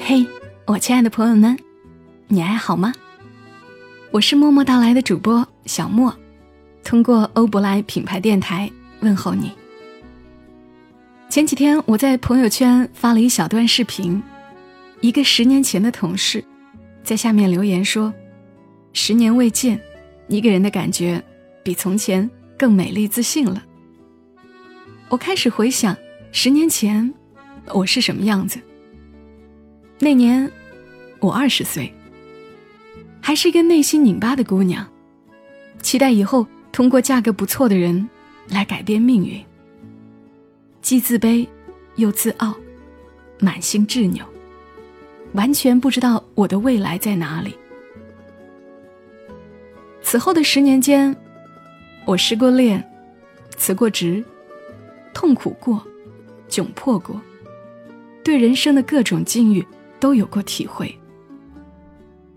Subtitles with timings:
[0.00, 0.26] 嘿，
[0.66, 1.56] 我亲爱的朋友们，
[2.28, 2.92] 你还好吗？
[4.10, 6.12] 我是默默到来的主播小莫，
[6.82, 8.70] 通过欧博莱品牌电台
[9.00, 9.52] 问候你。
[11.28, 14.20] 前几天我在朋友圈发了一小段视频，
[15.00, 16.44] 一个十年前的同事
[17.04, 18.12] 在下面留言说
[18.92, 19.80] ：“十年未见，
[20.26, 21.22] 你给人的感觉
[21.62, 23.62] 比从前更美丽自信了。”
[25.08, 25.96] 我开始回想
[26.32, 27.14] 十年前
[27.68, 28.60] 我是什么样子。
[29.98, 30.50] 那年
[31.18, 31.92] 我二十岁，
[33.20, 34.86] 还是一个内心拧巴的姑娘，
[35.82, 38.08] 期待以后通过嫁个不错的人
[38.48, 39.38] 来改变命运。
[40.80, 41.46] 既自卑，
[41.96, 42.54] 又自傲，
[43.38, 44.24] 满心执拗，
[45.34, 47.54] 完全不知道我的未来在哪里。
[50.02, 51.14] 此后的十年间，
[52.06, 52.82] 我失过恋，
[53.56, 54.24] 辞过职，
[55.12, 55.86] 痛苦过，
[56.48, 57.20] 窘迫过，
[58.30, 59.66] 对人生的各种境遇
[59.98, 60.96] 都有过体会。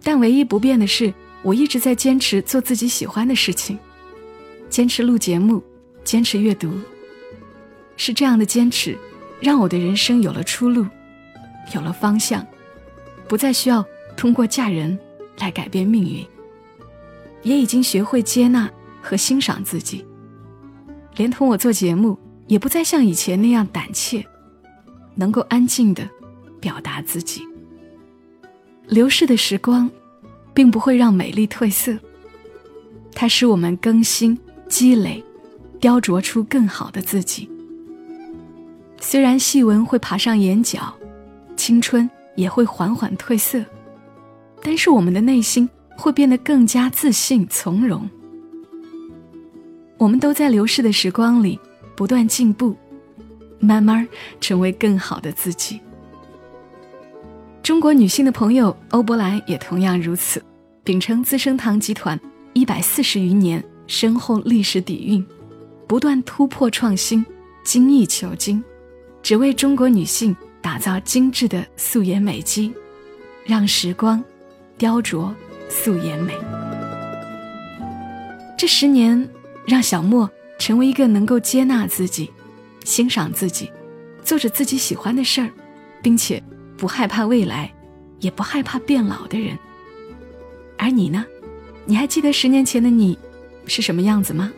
[0.01, 1.13] 但唯一不变的是，
[1.43, 3.77] 我一直在坚持做自己喜欢的事情，
[4.71, 5.61] 坚持录节目，
[6.03, 6.73] 坚持阅读。
[7.95, 8.97] 是这样的坚持，
[9.39, 10.83] 让我的人生有了出路，
[11.75, 12.43] 有了方向，
[13.27, 13.85] 不再需要
[14.17, 14.97] 通过嫁人
[15.37, 16.25] 来改变命运。
[17.43, 18.67] 也已经学会接纳
[18.99, 20.03] 和欣赏自己，
[21.17, 24.25] 连同我做节目，也不再像以前那样胆怯，
[25.15, 26.07] 能够安静的
[26.59, 27.41] 表达自己。
[28.87, 29.89] 流逝的时光，
[30.53, 31.97] 并不会让美丽褪色，
[33.13, 35.23] 它使我们更新、积累、
[35.79, 37.49] 雕琢出更好的自己。
[38.99, 40.93] 虽然细纹会爬上眼角，
[41.55, 43.63] 青春也会缓缓褪色，
[44.61, 48.09] 但是我们的内心会变得更加自信从容。
[49.97, 51.57] 我们都在流逝的时光里
[51.95, 52.75] 不断进步，
[53.63, 54.07] 慢慢
[54.41, 55.79] 成为更好的自己。
[57.61, 60.43] 中国女性的朋友欧珀莱也同样如此，
[60.83, 62.19] 秉承资生堂集团
[62.51, 65.25] 一百四十余年深厚历史底蕴，
[65.87, 67.25] 不断突破创新，
[67.63, 68.61] 精益求精。
[69.21, 72.73] 只为中国女性打造精致的素颜美肌，
[73.45, 74.21] 让时光
[74.77, 75.33] 雕琢
[75.69, 76.33] 素颜美。
[78.57, 79.29] 这十年，
[79.65, 80.29] 让小莫
[80.59, 82.29] 成为一个能够接纳自己、
[82.83, 83.71] 欣赏自己、
[84.23, 85.49] 做着自己喜欢的事儿，
[86.01, 86.41] 并且
[86.77, 87.73] 不害怕未来，
[88.19, 89.57] 也不害怕变老的人。
[90.77, 91.25] 而你呢？
[91.85, 93.17] 你还记得十年前的你
[93.65, 94.51] 是什么样子吗？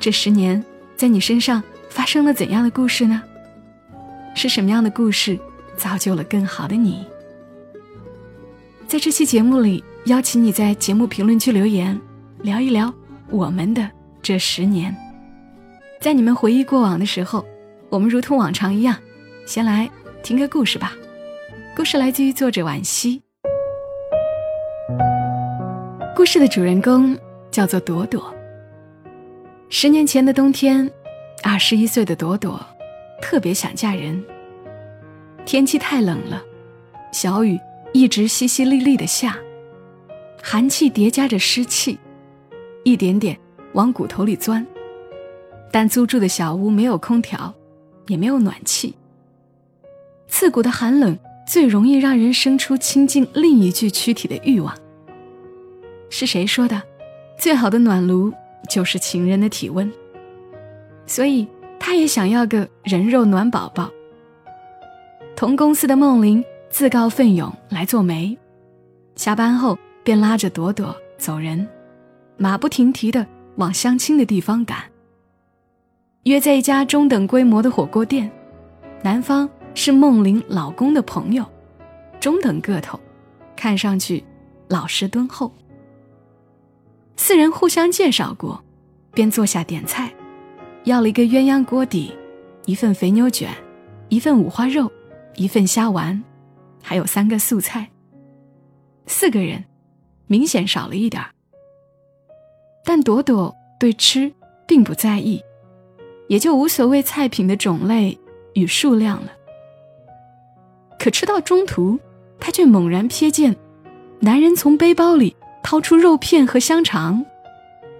[0.00, 0.64] 这十年，
[0.96, 3.22] 在你身上发生了怎样的故事呢？
[4.34, 5.38] 是什么样的故事
[5.76, 7.04] 造就了更好的你？
[8.86, 11.98] 在这期节目里，邀请你在节目评论区留言，
[12.40, 12.92] 聊一聊
[13.28, 13.90] 我们的
[14.22, 14.94] 这十年。
[16.02, 17.46] 在你们回忆过往的时候，
[17.88, 18.98] 我们如同往常一样，
[19.46, 19.88] 先来
[20.20, 20.94] 听个故事吧。
[21.76, 23.22] 故事来自于作者惋惜。
[26.16, 27.16] 故事的主人公
[27.52, 28.34] 叫做朵朵。
[29.68, 30.90] 十年前的冬天，
[31.40, 32.60] 二十一岁的朵朵。
[33.22, 34.20] 特别想嫁人。
[35.44, 36.42] 天气太冷了，
[37.12, 37.56] 小雨
[37.92, 39.38] 一直淅淅沥沥的下，
[40.42, 41.96] 寒气叠加着湿气，
[42.82, 43.38] 一点点
[43.74, 44.66] 往骨头里钻。
[45.72, 47.52] 但租住的小屋没有空调，
[48.06, 48.94] 也没有暖气。
[50.28, 54.72] 刺骨的寒冷最容易让人生出亲近另一具躯体的欲望。
[56.10, 56.80] 是谁说的？
[57.36, 58.32] 最好的暖炉
[58.68, 59.90] 就是情人的体温。
[61.06, 61.48] 所以。
[61.84, 63.90] 他也想要个人肉暖宝宝。
[65.34, 68.38] 同公司的梦玲自告奋勇来做媒，
[69.16, 71.68] 下班后便拉着朵朵走人，
[72.36, 74.91] 马不停蹄的往相亲的地方赶。
[76.24, 78.30] 约在一家中等规模的火锅店，
[79.02, 81.44] 男方是梦玲老公的朋友，
[82.20, 82.98] 中等个头，
[83.56, 84.22] 看上去
[84.68, 85.52] 老实敦厚。
[87.16, 88.62] 四人互相介绍过，
[89.12, 90.12] 便坐下点菜。
[90.84, 92.12] 要了一个鸳鸯锅底，
[92.66, 93.50] 一份肥牛卷，
[94.08, 94.90] 一份五花肉，
[95.34, 96.22] 一份虾丸，
[96.80, 97.90] 还有三个素菜。
[99.06, 99.64] 四个人，
[100.28, 101.30] 明显少了一点儿。
[102.84, 104.32] 但朵朵对吃
[104.66, 105.42] 并不在意，
[106.28, 108.18] 也就无所谓菜品的种类
[108.54, 109.32] 与数量了。
[110.98, 111.98] 可吃到中途，
[112.38, 113.56] 他却猛然瞥见，
[114.20, 117.24] 男人从背包里掏出肉片和香肠，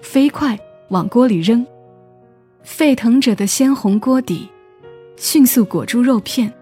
[0.01, 0.59] 飞快
[0.89, 1.67] 往锅里扔。
[2.63, 4.49] 沸腾着的鲜红锅底，
[5.17, 6.53] 迅速裹住肉片，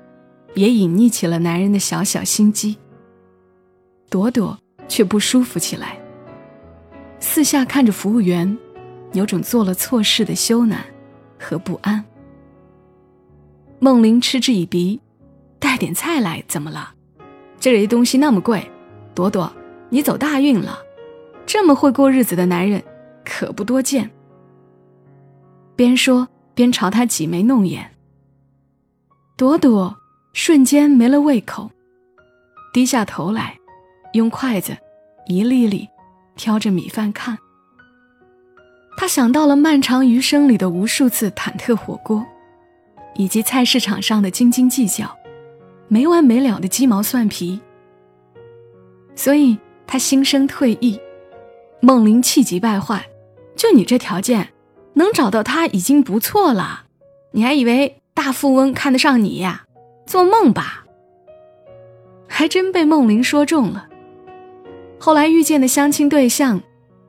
[0.54, 2.76] 也隐匿起了男人的小小心机。
[4.08, 4.58] 朵朵
[4.88, 6.00] 却不舒服起来，
[7.20, 8.58] 四下看着服务员，
[9.12, 10.78] 有种做了错事的羞赧
[11.40, 12.04] 和不安。
[13.78, 15.00] 孟玲嗤之以鼻
[15.58, 16.94] ：“带点菜来怎么了？
[17.58, 18.70] 这里东西那么贵，
[19.14, 19.50] 朵朵，
[19.88, 20.78] 你走大运了。
[21.46, 22.82] 这么会过日子的男人，
[23.24, 24.10] 可不多见。”
[25.74, 27.90] 边说边朝他挤眉弄眼。
[29.36, 29.96] 朵朵
[30.34, 31.70] 瞬间没了胃口，
[32.74, 33.58] 低下头来，
[34.12, 34.76] 用筷子
[35.26, 35.88] 一粒粒
[36.36, 37.38] 挑着米饭看。
[39.00, 42.22] 他想到了漫长余生里的无数次忐忑火锅，
[43.14, 45.16] 以及菜市场上的斤斤计较，
[45.88, 47.58] 没完没了的鸡毛蒜皮。
[49.14, 49.56] 所以
[49.86, 51.00] 他心生退意。
[51.80, 53.02] 孟玲气急败坏
[53.56, 54.50] ：“就你这条件，
[54.92, 56.84] 能找到他已经不错了，
[57.32, 59.64] 你还以为大富翁看得上你呀？
[60.04, 60.84] 做梦吧！”
[62.28, 63.88] 还真被孟玲说中了。
[64.98, 66.60] 后来遇见的相亲对象。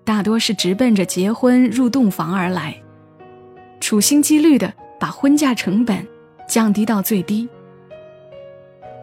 [0.04, 2.82] 大多是直奔着结婚入洞房而来，
[3.80, 6.08] 处心积虑的把婚嫁成本
[6.48, 7.48] 降低到最低。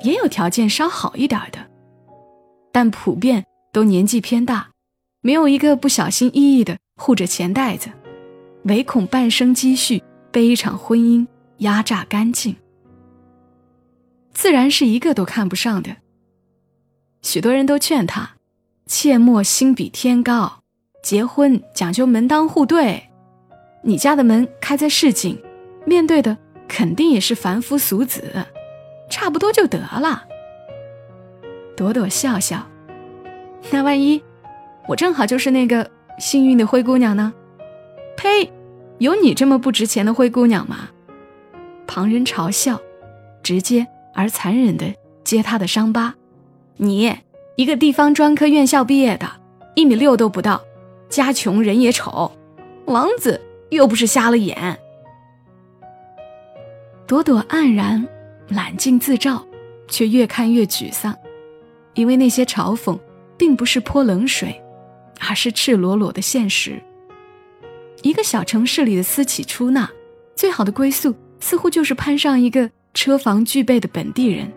[0.02, 1.58] 也有条件稍好一点的，
[2.72, 4.70] 但普遍都年纪偏大，
[5.22, 7.90] 没有一个不小心翼翼的护着钱袋子，
[8.64, 11.26] 唯恐半生积蓄被一场婚姻
[11.58, 12.54] 压榨干净。
[14.32, 15.96] 自然是一个都看不上的。
[17.22, 18.36] 许多人都劝他，
[18.86, 20.62] 切莫心比天高。
[21.08, 23.04] 结婚讲究门当户对，
[23.80, 25.42] 你家的门开在市井，
[25.86, 26.36] 面对的
[26.68, 28.44] 肯定也是凡夫俗子，
[29.08, 30.24] 差不多就得了。
[31.74, 32.68] 朵朵笑笑，
[33.70, 34.22] 那万一
[34.86, 37.32] 我正好就是那个幸运的灰姑娘呢？
[38.14, 38.52] 呸，
[38.98, 40.90] 有你这么不值钱的灰姑娘吗？
[41.86, 42.78] 旁人嘲笑，
[43.42, 44.84] 直接而残忍的
[45.24, 46.16] 揭他的伤疤。
[46.76, 47.16] 你
[47.56, 49.26] 一个地方专科院校毕业的，
[49.74, 50.60] 一米六都不到。
[51.08, 52.30] 家穷人也丑，
[52.84, 53.40] 王子
[53.70, 54.78] 又不是瞎了眼。
[57.06, 58.06] 朵朵黯然，
[58.48, 59.42] 揽镜自照，
[59.88, 61.16] 却越看越沮丧，
[61.94, 62.98] 因为那些嘲讽
[63.38, 64.62] 并不是泼冷水，
[65.18, 66.78] 而是赤裸裸的现实。
[68.02, 69.90] 一个小城市里的私企出纳，
[70.36, 74.52] 最好的归宿似乎就是攀上一个车房具备的本地人，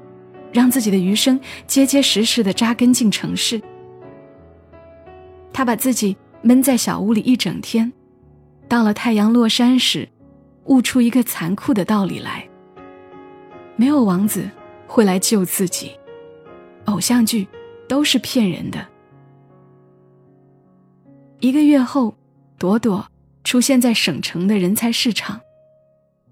[0.51, 3.61] 让自己的余生结结实实的扎根进城市。
[5.53, 6.17] 他把自己。
[6.43, 7.91] 闷在小屋里一整天，
[8.67, 10.09] 到了太阳落山时，
[10.65, 12.47] 悟出一个残酷的道理来：
[13.75, 14.49] 没有王子
[14.87, 15.91] 会来救自己，
[16.85, 17.47] 偶像剧
[17.87, 18.87] 都是骗人的。
[21.39, 22.15] 一个月后，
[22.57, 23.05] 朵朵
[23.43, 25.39] 出现在省城的人才市场，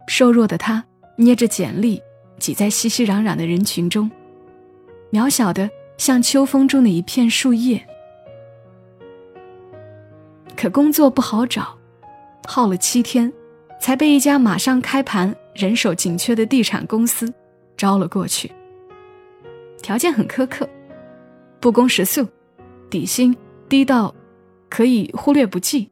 [0.08, 0.84] 瘦弱的她
[1.18, 2.02] 捏着简历，
[2.40, 4.10] 挤在熙熙攘攘的人群中，
[5.12, 7.86] 渺小的像秋风中的一片树叶。
[10.60, 11.74] 可工作不好找，
[12.46, 13.32] 耗了七天，
[13.80, 17.34] 才被一家马上开盘、人手紧缺的地产公司
[17.78, 18.52] 招了过去。
[19.82, 20.68] 条件很苛刻，
[21.62, 22.28] 不工时速，
[22.90, 23.34] 底薪
[23.70, 24.14] 低到
[24.68, 25.90] 可以忽略不计。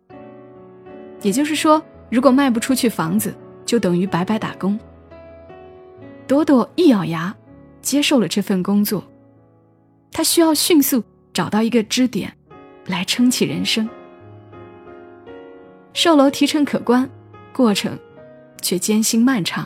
[1.22, 3.34] 也就是说，如果卖不出去房子，
[3.66, 4.78] 就等于白白打工。
[6.28, 7.34] 朵朵一咬牙，
[7.82, 9.02] 接受了这份工作。
[10.12, 12.36] 她需要迅速找到一个支点，
[12.88, 13.88] 来撑起人生。
[15.98, 17.10] 售楼提成可观，
[17.52, 17.98] 过程
[18.62, 19.66] 却艰辛漫长。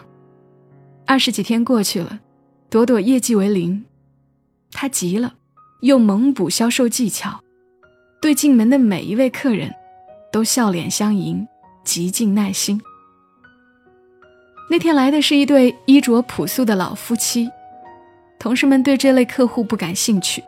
[1.06, 2.22] 二十几天过去了，
[2.70, 3.84] 朵朵业绩为零，
[4.72, 5.34] 他急了，
[5.82, 7.42] 又猛补销售技巧，
[8.22, 9.76] 对进门的每一位客人
[10.32, 11.46] 都笑脸相迎，
[11.84, 12.82] 极尽耐心。
[14.70, 17.52] 那天来的是一对衣着朴素的老夫妻，
[18.40, 20.42] 同事们对这类客户不感兴趣，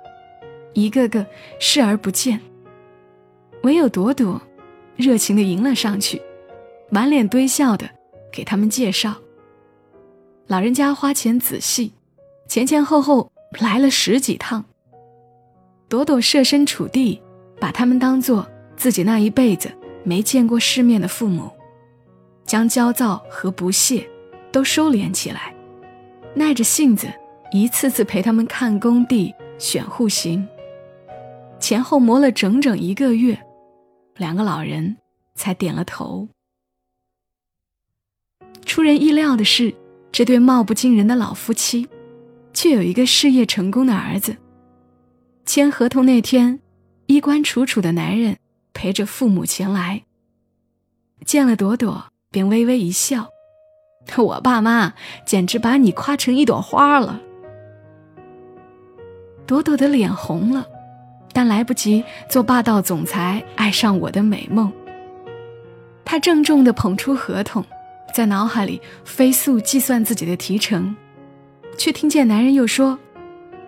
[0.72, 1.26] 一个个
[1.60, 2.40] 视而不见，
[3.64, 4.42] 唯有朵朵。
[4.96, 6.22] 热情的迎了上去，
[6.90, 7.90] 满脸堆笑的
[8.32, 9.16] 给他们介绍。
[10.48, 11.94] 老人家花钱仔细，
[12.48, 14.64] 前前后后来了十几趟。
[15.90, 17.22] 朵朵设身处地，
[17.60, 19.72] 把他们当做自己那一辈子
[20.04, 21.50] 没见过世面的父母，
[22.46, 24.08] 将焦躁和不屑
[24.52, 25.56] 都收敛起来，
[26.34, 27.08] 耐着性子
[27.52, 30.48] 一次次陪他们看工地、选户型。
[31.60, 33.40] 前后磨了整整一个月。
[34.18, 34.98] 两个老人
[35.36, 36.28] 才点了头。
[38.66, 39.74] 出人意料的是，
[40.12, 41.88] 这对貌不惊人的老夫妻，
[42.54, 44.38] 却有一个事业成功的儿子。
[45.46, 46.60] 签合同那天，
[47.08, 48.38] 衣冠楚楚的男人
[48.74, 50.04] 陪着父母前来，
[51.26, 53.30] 见了朵朵，便微微一笑
[54.18, 54.94] ：“我爸妈
[55.26, 57.22] 简直把你夸成一朵花了。”
[59.46, 60.66] 朵朵的脸红了。
[61.34, 64.72] 但来不及做霸道总裁爱上我的美梦。
[66.06, 67.66] 他郑重地捧出合同，
[68.14, 70.96] 在脑海里飞速计算自己的提成，
[71.78, 73.00] 却听见男人又说：“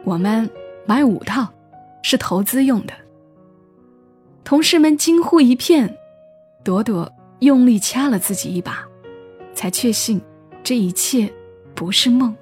[0.05, 0.47] 我们
[0.85, 1.47] 买五套，
[2.03, 2.93] 是投资用的。”
[4.43, 5.97] 同事们惊呼一片，
[6.63, 8.85] 朵朵用力掐了自己一把，
[9.55, 10.21] 才确信
[10.63, 11.33] 这一切
[11.73, 12.35] 不是梦。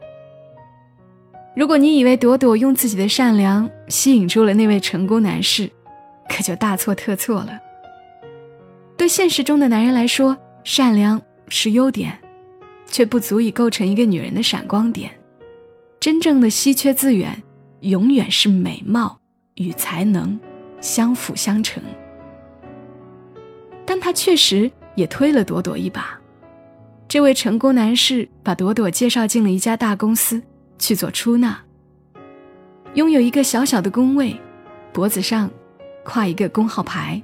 [1.56, 5.70] 如果你以为朵朵用自己的善良吸引住了那位成功男士，
[6.28, 7.60] 可就大错特错了。
[8.98, 12.18] 对现实中的男人来说，善良是优点，
[12.88, 15.12] 却不足以构成一个女人的闪光点。
[16.00, 17.44] 真正的稀缺资源，
[17.82, 19.20] 永远是美貌
[19.56, 20.40] 与才能
[20.82, 21.84] 相辅相成。
[23.86, 26.20] 但他确实也推了朵朵一把。
[27.08, 30.42] 这位成功男士把朵朵介绍进了一家大公司
[30.78, 31.64] 去做出纳，
[32.96, 34.40] 拥有一个小小的工位，
[34.92, 35.50] 脖子上
[36.06, 37.22] 挎一个工号牌。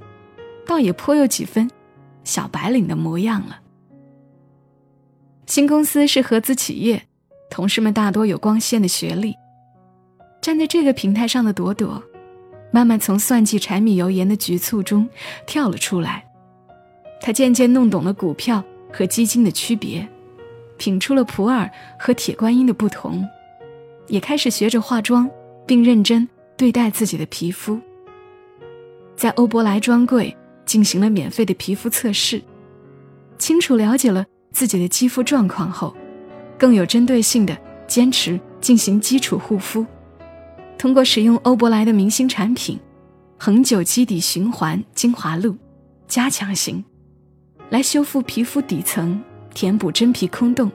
[0.65, 1.67] 倒也颇有几分
[2.23, 3.59] 小白领的模样了。
[5.47, 7.07] 新公司是合资企业，
[7.49, 9.33] 同事们大多有光鲜的学历。
[10.43, 12.03] 站在这个平台上的朵朵，
[12.71, 15.09] 慢慢从算计柴米油盐的局促中
[15.47, 16.23] 跳了出来。
[17.19, 18.63] 她渐渐弄懂了股票
[18.93, 20.07] 和基金的区别，
[20.77, 23.27] 品出了普洱和铁观音的不同，
[24.09, 25.29] 也开始学着化妆，
[25.65, 27.79] 并认真对待自己的皮肤。
[29.15, 30.35] 在欧珀莱专柜。
[30.65, 32.39] 进行了免费的皮肤测试，
[33.39, 35.97] 清楚了解了自己的肌肤状况后，
[36.59, 39.83] 更有针对性的坚持进行基础护肤。
[40.77, 42.79] 通过使用欧珀莱的明星产品——
[43.39, 45.57] 恒久肌底循环精华露
[46.07, 46.85] 加强型，
[47.71, 49.19] 来修复皮肤底层，
[49.55, 50.71] 填补真皮空洞，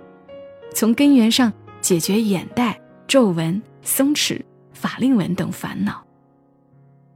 [0.74, 4.40] 从根源上解决眼袋、皱纹、松弛、
[4.72, 6.04] 法令纹等烦恼。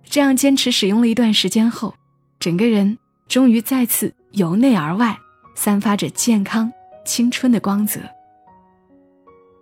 [0.04, 1.95] 这样坚持使用了一段时间后。
[2.40, 5.18] 整个人终于再次由内而外
[5.57, 6.73] 散发着健康、
[7.04, 7.99] 青春的光泽。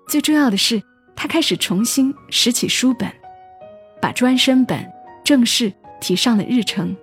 [0.06, 0.83] 最重要的是，
[1.16, 3.11] 他开始重新拾起书本，
[3.99, 4.87] 把专升本
[5.25, 6.95] 正式提上了日程。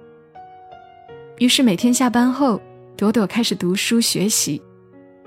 [1.40, 2.62] 于是每天下班后，
[2.96, 4.62] 朵朵开始读书学习，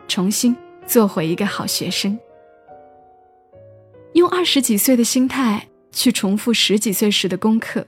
[0.06, 2.16] 重新做回一个好学生。
[4.16, 7.86] 用二十几岁的心态去重复十几岁时的功课，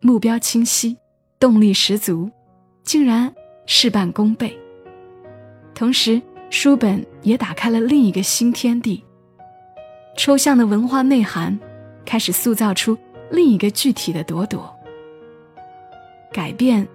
[0.00, 0.96] 目标清晰。
[1.38, 2.28] 动力十足，
[2.82, 3.32] 竟然
[3.66, 4.58] 事半功倍。
[5.74, 9.04] 同时，书本也打开了另一个新天地。
[10.16, 11.56] 抽象的文化内涵
[12.04, 12.96] 开始塑造出
[13.30, 14.74] 另一个具体的朵朵。
[16.32, 16.88] 改变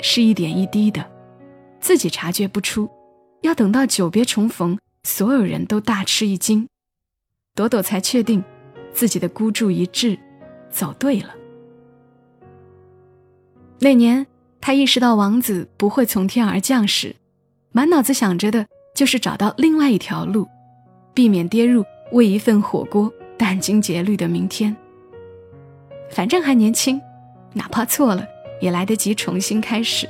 [0.00, 1.08] 是一点一滴的，
[1.80, 2.90] 自己察觉不出，
[3.42, 6.68] 要等到久别重逢，所有人都大吃一惊，
[7.58, 8.44] 朵朵才确定
[8.92, 10.16] 自己的孤注一掷
[10.70, 11.34] 走对了。
[13.80, 14.24] 那年，
[14.60, 17.16] 他意识到王子不会从天而降时，
[17.72, 20.46] 满脑子想着的就是找到另外一条路，
[21.12, 24.76] 避免跌入为一份火锅殚精竭虑的明天。
[26.12, 27.00] 反正还年轻，
[27.54, 28.24] 哪怕错了
[28.60, 30.08] 也来得及重新开始。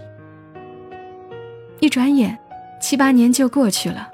[1.80, 2.38] 一转眼，
[2.78, 4.06] 七八年就过去了，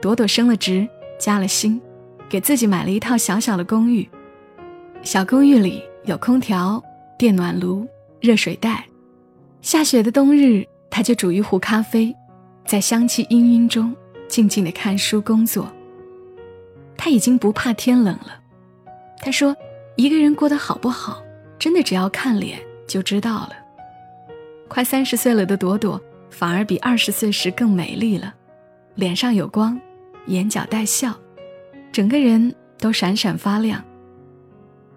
[0.00, 0.88] 朵朵升了职，
[1.18, 1.80] 加了薪，
[2.28, 4.08] 给自己买了一套小小的公寓。
[5.02, 6.82] 小公寓里有空调、
[7.18, 7.86] 电暖炉、
[8.20, 8.84] 热水袋。
[9.62, 12.14] 下雪的冬日，他就煮一壶咖啡，
[12.64, 13.94] 在香气氤氲中
[14.28, 15.72] 静静的看书工作。
[16.96, 18.40] 他已经不怕天冷了。
[19.18, 19.56] 他说
[19.96, 21.22] ：“一个人过得好不好，
[21.58, 23.52] 真的只要看脸就知道了。”
[24.68, 28.34] 快三十岁了的朵朵，反而比二十岁时更美丽了，
[28.94, 29.80] 脸上有光，
[30.26, 31.14] 眼角带笑，
[31.96, 33.82] 整个人都闪闪发亮。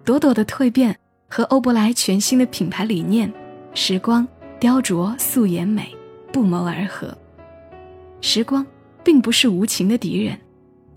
[0.04, 0.94] 朵朵的蜕变
[1.30, 3.32] 和欧珀莱全新的品牌理念
[3.72, 4.28] “时光”。
[4.60, 5.96] 雕琢素颜美，
[6.30, 7.16] 不谋而合。
[8.20, 8.66] 时光
[9.02, 10.38] 并不是无情的敌人，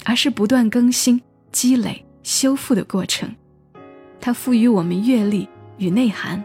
[0.03, 1.21] 而是不断更新、
[1.53, 3.33] 积累、修复的过程。
[4.19, 6.43] 它赋予我们阅历与内涵，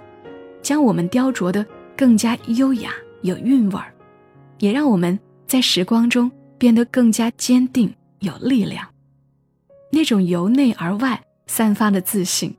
[0.62, 3.92] 将我们雕琢的更加优雅有韵味儿，
[4.60, 8.86] 也让我们在时光中变得更加坚定有力量。
[9.90, 12.54] 那种由内而外散发的自信，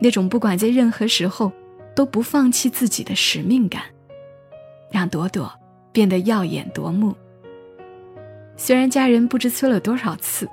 [0.00, 1.52] 那种不管在任何时候
[1.94, 3.82] 都不放弃自己的使命感。
[4.90, 5.52] 让朵朵
[5.92, 7.14] 变得耀眼夺目。
[8.56, 10.48] 虽然家人不知催了多少次，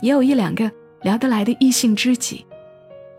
[0.00, 0.70] 也有一两个
[1.02, 2.46] 聊得来的异性知己，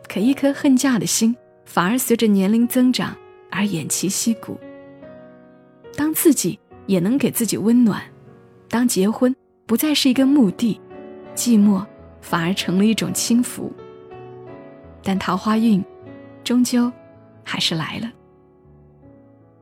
[0.08, 1.36] 可一颗恨嫁的心
[1.66, 3.16] 反而随着年龄增长
[3.52, 4.58] 而偃旗息鼓。
[5.96, 8.02] 当自己也能给自己温暖，
[8.70, 9.36] 当结婚
[9.66, 10.80] 不再是一个目的，
[11.36, 11.86] 寂寞
[12.26, 13.72] 反而成了一种轻浮。
[15.04, 15.84] 但桃花运，
[16.44, 16.92] 终究
[17.44, 18.12] 还是来了。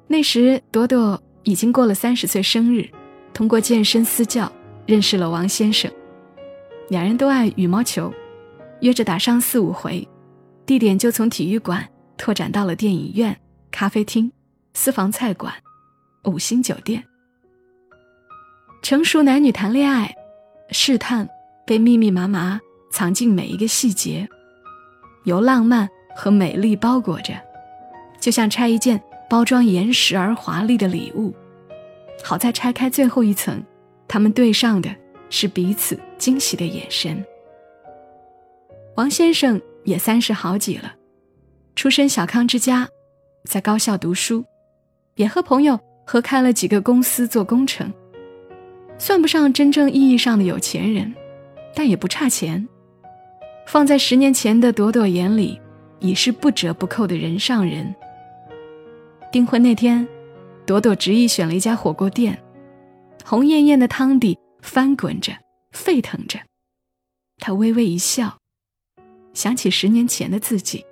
[0.07, 2.89] 那时，朵朵已经过了三十岁生日，
[3.33, 4.49] 通过健身私教，
[4.85, 5.91] 认识了王先生，
[6.87, 8.13] 两人都爱羽毛球，
[8.79, 10.07] 约着打上四五回，
[10.65, 13.37] 地点就从体育馆拓展到了电影院、
[13.71, 14.31] 咖啡厅、
[14.73, 15.53] 私房菜馆、
[16.23, 17.03] 五星酒店。
[18.81, 20.15] 成熟男女谈恋爱，
[20.69, 21.27] 试探
[21.65, 22.59] 被密密麻麻
[22.91, 24.27] 藏进每一个细节，
[25.23, 27.33] 由浪漫和美丽包裹着，
[28.19, 31.33] 就像拆一件包装严实而华丽的礼物。
[32.23, 33.63] 好在拆开最后一层，
[34.07, 34.93] 他们对上的
[35.29, 37.23] 是彼此惊喜的眼神。
[38.95, 40.93] 王先生也三十好几了，
[41.75, 42.87] 出身小康之家，
[43.45, 44.45] 在高校读书，
[45.15, 47.91] 也和朋友合开了几个公司做工程。
[48.99, 51.13] 算不上真正意义上的有钱人，
[51.75, 52.67] 但也不差钱。
[53.65, 55.59] 放在十年前的朵朵眼里，
[55.99, 57.95] 已是不折不扣的人上人。
[59.31, 60.07] 订婚那天，
[60.65, 62.37] 朵朵执意选了一家火锅店，
[63.23, 65.33] 红艳艳的汤底翻滚着，
[65.71, 66.39] 沸腾着。
[67.37, 68.37] 她微微一笑，
[69.33, 70.85] 想起十年前的自己。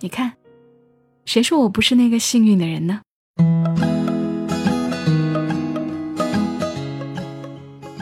[0.00, 0.32] 你看，
[1.26, 3.02] 谁说我不是那个幸运的人呢？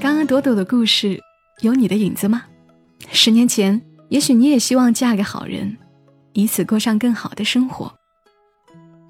[0.00, 1.20] 刚刚朵朵的故事
[1.60, 2.44] 有你的影子吗？
[3.10, 5.76] 十年前，也许你也希望嫁个好人，
[6.32, 7.92] 以此过上更好的生活。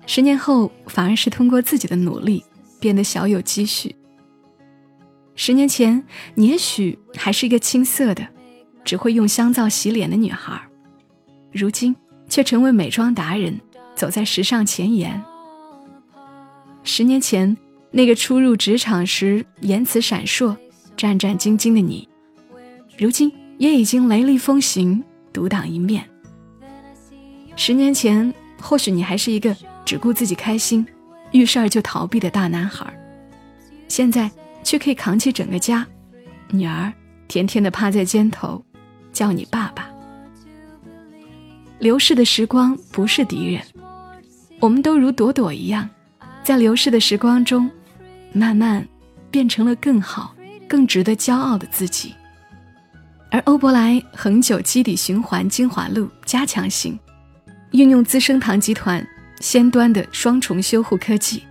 [0.07, 2.43] 十年后，反而是通过自己的努力
[2.81, 3.95] 变得小有积蓄。
[5.35, 6.03] 十年前，
[6.35, 8.27] 你也许还是一个青涩的、
[8.83, 10.59] 只会用香皂洗脸的女孩，
[11.53, 11.95] 如今
[12.29, 13.61] 却成为美妆达人，
[13.95, 15.23] 走在时尚前沿。
[16.83, 17.55] 十年前，
[17.91, 20.57] 那个初入职场时言辞闪烁。
[20.97, 22.08] 战战兢兢的你，
[22.99, 25.03] 如今也已经雷厉风行，
[25.33, 26.05] 独当一面。
[27.55, 30.85] 十年前，或许你还是一个只顾自己开心、
[31.31, 32.93] 遇事儿就逃避的大男孩，
[33.87, 34.29] 现在
[34.65, 35.87] 却可以扛起整个家，
[36.51, 36.93] 女儿
[37.29, 38.61] 甜甜的趴在肩头，
[39.13, 39.89] 叫你爸爸。
[41.79, 43.63] 流逝的时光不是敌人，
[44.59, 45.89] 我们都如朵朵一样，
[46.43, 47.71] 在流逝的时光中，
[48.33, 48.85] 慢慢
[49.31, 50.35] 变成了更好。
[50.69, 52.15] 更值得骄傲的自己，
[53.31, 56.99] 而欧珀莱恒久基底循环精华露加强型，
[57.73, 59.07] 运用资生堂集团
[59.41, 61.43] 先端的双重修护科技，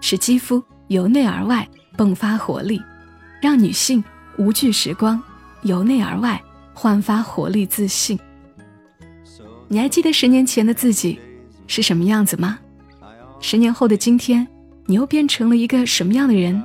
[0.00, 2.82] 使肌肤由内而外迸发活力，
[3.40, 4.02] 让女性
[4.36, 5.22] 无惧时光，
[5.62, 6.42] 由内而外
[6.74, 8.18] 焕发活力自信。
[9.68, 11.18] 你还记得十年前的自己
[11.68, 12.58] 是什么样子吗？
[13.40, 14.46] 十年后的今天，
[14.86, 16.62] 你又变成了一个什么样的人？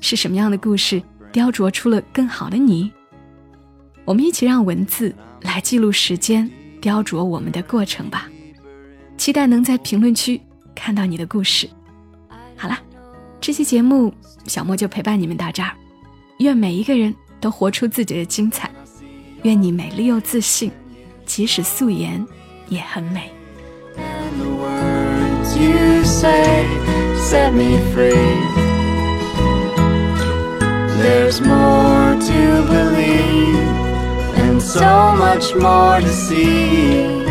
[0.00, 2.92] 是什么样的故事雕琢出了更好的你？
[4.08, 8.26] 我们一起让文字来记录时间，雕琢我们的过程吧。
[9.18, 10.40] 期待能在评论区
[10.74, 11.68] 看到你的故事。
[12.56, 12.78] 好了，
[13.38, 14.10] 这期节目
[14.46, 15.72] 小莫就陪伴你们到这儿。
[16.38, 18.70] 愿每一个人都活出自己的精彩，
[19.42, 20.72] 愿你美丽又自信，
[21.26, 22.26] 即使素颜
[22.70, 23.30] 也很美。
[31.00, 33.77] There's more to believe
[34.38, 37.27] and so much more to see.